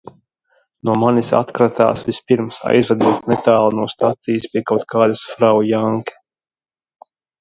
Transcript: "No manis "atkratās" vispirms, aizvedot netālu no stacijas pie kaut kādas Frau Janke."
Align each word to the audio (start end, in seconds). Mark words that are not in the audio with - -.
"No 0.87 0.93
manis 1.01 1.27
"atkratās" 1.39 2.01
vispirms, 2.07 2.57
aizvedot 2.71 3.29
netālu 3.33 3.75
no 3.81 3.85
stacijas 3.95 4.49
pie 4.55 4.65
kaut 4.71 4.89
kādas 4.95 5.23
Frau 5.35 5.61
Janke." 5.73 6.17